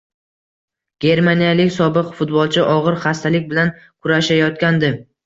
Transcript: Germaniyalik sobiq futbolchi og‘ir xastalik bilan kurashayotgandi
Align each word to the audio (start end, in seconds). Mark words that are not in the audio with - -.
Germaniyalik 1.03 1.69
sobiq 1.75 2.09
futbolchi 2.21 2.63
og‘ir 2.77 2.97
xastalik 3.05 3.47
bilan 3.53 3.71
kurashayotgandi 3.85 4.91